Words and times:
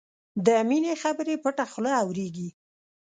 د 0.45 0.47
مینې 0.69 0.93
خبرې 1.01 1.35
پټه 1.43 1.65
خوله 1.71 1.91
اورېږي 2.01 2.49